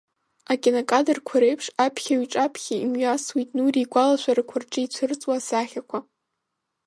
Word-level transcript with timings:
Акинокадрқәа 0.51 1.37
реиԥш 1.41 1.67
аԥхьаҩ 1.85 2.21
иҿаԥхьа 2.23 2.75
имҩасуеит 2.83 3.49
Нури 3.55 3.81
игәалашәарақәа 3.83 4.57
рҿы 4.61 4.81
ицәырҵуа 4.83 5.35
асахьақәа. 5.37 5.99